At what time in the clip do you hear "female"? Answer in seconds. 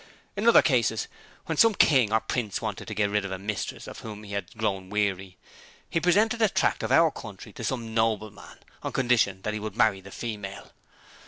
10.09-10.71